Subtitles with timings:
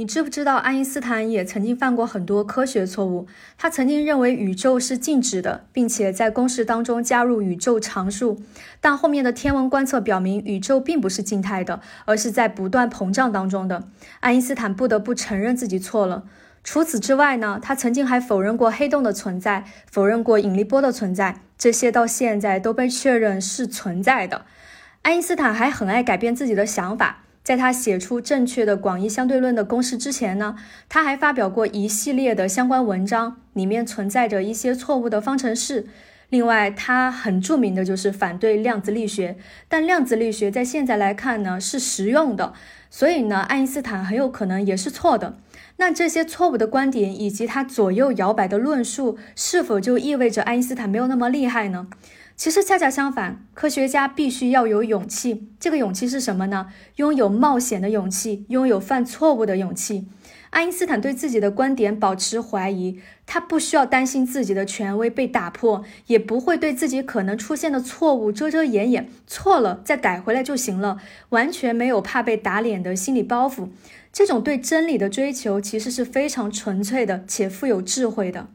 [0.00, 3.26] 你知不知道爱因斯坦也曾经犯过很多科学错误？
[3.58, 8.40] 他曾经认为宇宙是静止的，并且在公式当中加入宇宙常数，
[8.80, 13.88] 但后面的天文观测表明宇宙并不是静态的，而是在不断膨胀当中的。
[14.20, 16.24] 爱因斯坦不得不承认自己错了。
[16.64, 24.46] 除此之外呢，他曾经还否认过黑洞的存在，否认过引力波的存在，这些到现在都被确认是存在的。
[25.02, 27.24] 爱因斯坦还很爱改变自己的想法。
[27.42, 30.56] 在他写出正确的广义相对论的公式之前呢，
[30.88, 35.86] 他还发表过一系列的相关文章，里面存在着一些错误的方程式。
[36.28, 39.36] 另外，他很著名的就是反对量子力学，
[39.68, 42.52] 但量子力学在现在来看呢是实用的，
[42.90, 45.38] 所以呢，爱因斯坦很有可能也是错的。
[45.76, 51.86] 那这些错误的观点以及他左右摇摆的论述，是否就意味着爱因斯坦没有那么厉害呢？
[52.36, 55.48] 其实恰恰相反，科学家必须要有勇气。
[55.60, 56.68] 这个勇气是什么呢？
[56.96, 60.08] 拥有冒险的勇气，拥有犯错误的勇气。
[60.48, 70.96] 爱因斯坦对自己的观点保持怀疑，他不需要担心自己的权威被打破，也不会对自己可能出现的错误遮遮掩掩，错了再改回来就行了，
[71.28, 73.68] 完全没有怕被打脸的心理包袱。
[74.12, 78.48] 这种对真理的追求，其实是非常纯粹的且富有智慧的。